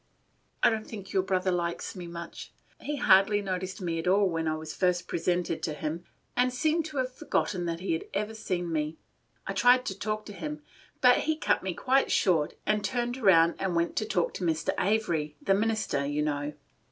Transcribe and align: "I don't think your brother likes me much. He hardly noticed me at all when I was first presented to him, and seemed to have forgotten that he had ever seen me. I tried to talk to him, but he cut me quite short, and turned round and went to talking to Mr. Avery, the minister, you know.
"I 0.63 0.71
don't 0.71 0.87
think 0.87 1.13
your 1.13 1.21
brother 1.21 1.51
likes 1.51 1.95
me 1.95 2.07
much. 2.07 2.51
He 2.79 2.95
hardly 2.95 3.39
noticed 3.39 3.81
me 3.81 3.99
at 3.99 4.07
all 4.07 4.27
when 4.27 4.47
I 4.47 4.55
was 4.55 4.73
first 4.73 5.07
presented 5.07 5.61
to 5.61 5.73
him, 5.75 6.05
and 6.35 6.51
seemed 6.51 6.85
to 6.85 6.97
have 6.97 7.13
forgotten 7.13 7.65
that 7.67 7.81
he 7.81 7.93
had 7.93 8.05
ever 8.11 8.33
seen 8.33 8.71
me. 8.73 8.97
I 9.45 9.53
tried 9.53 9.85
to 9.85 9.95
talk 9.95 10.25
to 10.25 10.33
him, 10.33 10.63
but 11.01 11.17
he 11.17 11.35
cut 11.37 11.61
me 11.61 11.75
quite 11.75 12.11
short, 12.11 12.55
and 12.65 12.83
turned 12.83 13.15
round 13.17 13.53
and 13.59 13.75
went 13.75 13.95
to 13.97 14.05
talking 14.07 14.47
to 14.47 14.51
Mr. 14.51 14.69
Avery, 14.83 15.35
the 15.39 15.53
minister, 15.53 16.03
you 16.03 16.23
know. 16.23 16.53